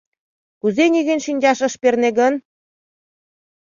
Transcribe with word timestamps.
Кузе 0.61 0.85
нигӧн 0.93 1.19
шинчаш 1.25 1.59
ыш 1.67 1.73
перне 1.81 2.09
гын? 2.19 2.33